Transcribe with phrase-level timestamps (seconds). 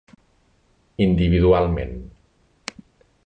[1.05, 1.93] Individualment.